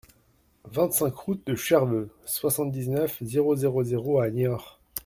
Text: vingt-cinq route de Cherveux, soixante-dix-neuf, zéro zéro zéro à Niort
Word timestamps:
vingt-cinq 0.65 1.13
route 1.15 1.45
de 1.45 1.53
Cherveux, 1.53 2.09
soixante-dix-neuf, 2.25 3.17
zéro 3.21 3.55
zéro 3.55 3.83
zéro 3.83 4.19
à 4.19 4.31
Niort 4.31 4.79